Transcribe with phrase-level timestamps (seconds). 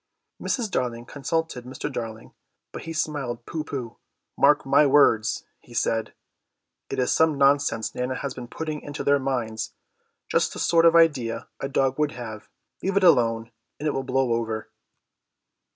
[0.41, 0.71] Mrs.
[0.71, 1.91] Darling consulted Mr.
[1.93, 2.33] Darling,
[2.71, 3.97] but he smiled pooh pooh.
[4.35, 6.15] "Mark my words," he said,
[6.89, 9.73] "it is some nonsense Nana has been putting into their heads;
[10.27, 12.49] just the sort of idea a dog would have.
[12.81, 14.71] Leave it alone, and it will blow over."